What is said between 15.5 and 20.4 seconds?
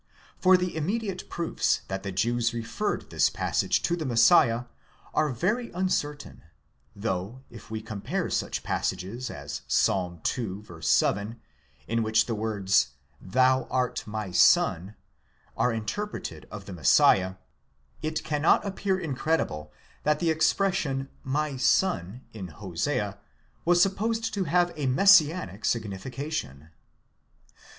are ,interpreted of the Messiah, it cannot appear incredible that the